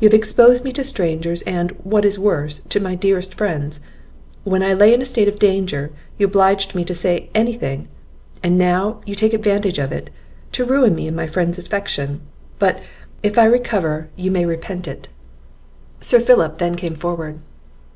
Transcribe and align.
You 0.00 0.08
have 0.08 0.14
exposed 0.14 0.64
me 0.64 0.72
to 0.72 0.82
strangers, 0.82 1.42
and, 1.42 1.70
what 1.84 2.04
is 2.04 2.18
worse, 2.18 2.58
to 2.70 2.80
my 2.80 2.96
dearest 2.96 3.36
friends; 3.36 3.78
when 4.42 4.64
I 4.64 4.74
lay 4.74 4.92
in 4.92 5.00
a 5.00 5.04
state 5.06 5.28
of 5.28 5.38
danger, 5.38 5.92
you 6.18 6.26
obliged 6.26 6.74
me 6.74 6.84
to 6.84 6.92
say 6.92 7.30
any 7.36 7.52
thing, 7.52 7.86
and 8.42 8.58
now 8.58 9.00
you 9.06 9.14
take 9.14 9.32
advantage 9.32 9.78
of 9.78 9.92
it, 9.92 10.10
to 10.54 10.64
ruin 10.64 10.96
me 10.96 11.06
in 11.06 11.14
my 11.14 11.28
friends' 11.28 11.56
affection. 11.56 12.20
But, 12.58 12.80
if 13.22 13.38
I 13.38 13.44
recover, 13.44 14.08
you 14.16 14.32
may 14.32 14.44
repent 14.44 14.88
it!" 14.88 15.06
Sir 16.00 16.18
Philip 16.18 16.58
then 16.58 16.74
came 16.74 16.96
forward. 16.96 17.38